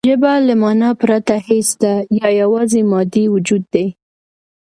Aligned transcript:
ژبه 0.09 0.33
له 0.47 0.53
مانا 0.61 0.89
پرته 1.01 1.35
هېڅ 1.47 1.67
ده 1.83 1.93
یا 2.19 2.27
یواځې 2.41 2.79
مادي 2.91 3.25
وجود 3.33 3.63
دی 3.73 3.87